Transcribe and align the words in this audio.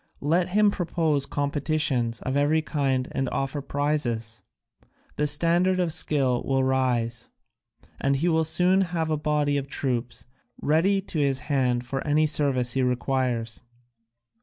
Let 0.23 0.49
him 0.49 0.71
propose 0.71 1.27
competitions 1.27 2.21
of 2.21 2.35
every 2.35 2.63
kind 2.63 3.07
and 3.11 3.29
offer 3.29 3.61
prizes; 3.61 4.41
the 5.15 5.27
standard 5.27 5.79
of 5.79 5.93
skill 5.93 6.41
will 6.41 6.63
rise, 6.63 7.29
and 7.99 8.15
he 8.15 8.27
will 8.27 8.43
soon 8.43 8.81
have 8.81 9.11
a 9.11 9.15
body 9.17 9.57
of 9.57 9.67
troops 9.67 10.25
ready 10.59 11.01
to 11.01 11.19
his 11.19 11.41
hand 11.41 11.85
for 11.85 12.01
any 12.03 12.25
service 12.25 12.73
he 12.73 12.81
requires." 12.81 13.61